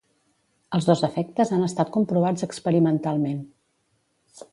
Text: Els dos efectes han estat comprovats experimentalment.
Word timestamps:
Els 0.77 0.85
dos 0.91 1.03
efectes 1.07 1.51
han 1.57 1.65
estat 1.67 1.91
comprovats 1.97 2.47
experimentalment. 2.47 3.45